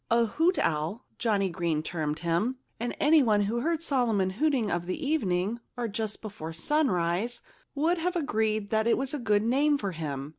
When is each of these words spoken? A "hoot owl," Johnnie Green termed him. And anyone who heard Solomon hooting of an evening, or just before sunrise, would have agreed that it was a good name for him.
A 0.09 0.25
"hoot 0.25 0.57
owl," 0.57 1.05
Johnnie 1.19 1.51
Green 1.51 1.83
termed 1.83 2.17
him. 2.25 2.55
And 2.79 2.95
anyone 2.99 3.41
who 3.41 3.59
heard 3.59 3.83
Solomon 3.83 4.31
hooting 4.31 4.71
of 4.71 4.85
an 4.85 4.89
evening, 4.95 5.59
or 5.77 5.87
just 5.87 6.23
before 6.23 6.53
sunrise, 6.53 7.39
would 7.75 7.99
have 7.99 8.15
agreed 8.15 8.71
that 8.71 8.87
it 8.87 8.97
was 8.97 9.13
a 9.13 9.19
good 9.19 9.43
name 9.43 9.77
for 9.77 9.91
him. 9.91 10.29